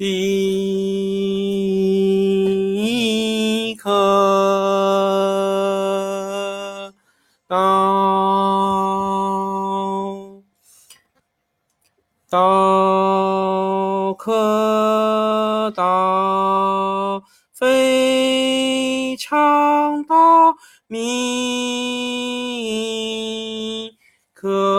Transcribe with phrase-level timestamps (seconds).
[0.00, 0.06] 第
[2.74, 3.90] 一课
[7.46, 7.58] 道，
[12.30, 17.22] 道可道，
[17.52, 20.56] 非常道，
[20.86, 20.98] 名
[24.32, 24.69] 可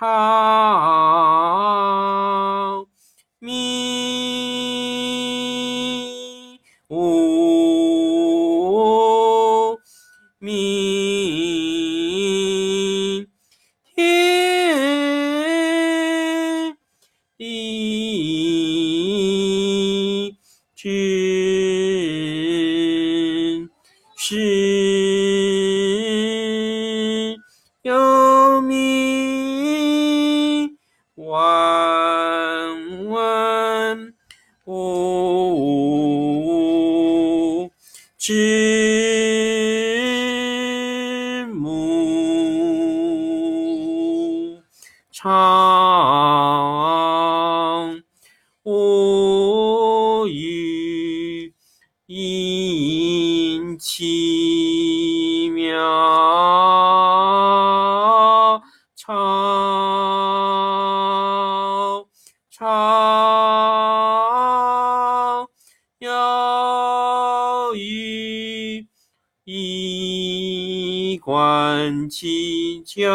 [0.00, 0.08] 非常
[3.38, 3.50] 名，
[6.88, 6.96] 无
[10.38, 10.48] 名，
[13.94, 14.06] 天
[17.36, 17.44] 地
[20.74, 20.88] 君
[24.16, 24.69] 是。
[38.20, 38.36] 之
[41.54, 41.80] 母，
[45.10, 45.24] 常
[48.62, 51.54] 无语，
[52.04, 55.80] 因其妙，
[58.94, 59.16] 常
[62.50, 62.89] 常
[71.20, 73.06] 观其教。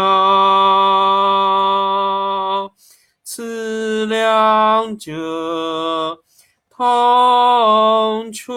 [3.24, 6.20] 此两者，
[6.70, 8.54] 同出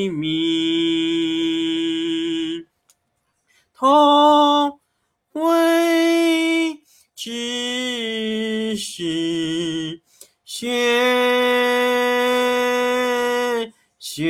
[0.09, 0.27] 名，
[3.77, 4.81] 同
[5.33, 6.81] 谓
[7.15, 10.03] 之是
[10.57, 10.71] 玄
[13.99, 14.25] 玄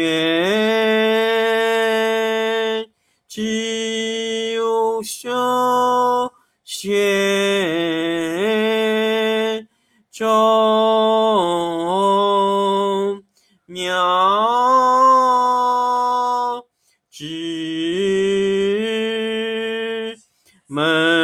[3.29, 5.29] 之无修
[6.65, 6.89] 玄
[10.11, 10.33] 中
[13.67, 13.93] 妙
[17.11, 17.27] 之
[20.67, 21.24] 门。